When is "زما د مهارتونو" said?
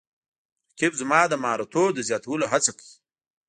1.01-1.89